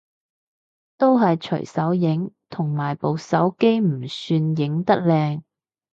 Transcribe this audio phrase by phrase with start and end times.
[0.97, 5.43] 都係隨手影，同埋部手機唔算影得靚